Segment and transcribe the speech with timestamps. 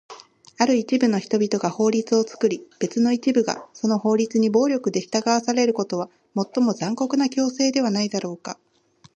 [0.57, 8.57] ある一部の人々が法律を作り、別の一部がその法律に暴力で従わされることは、最も残酷な強制ではないだろうか？